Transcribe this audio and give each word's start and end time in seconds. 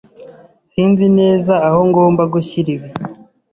Sinzi 0.71 1.05
neza 1.19 1.53
aho 1.67 1.79
ngomba 1.89 2.23
gushyira 2.33 2.69
ibi. 2.75 2.89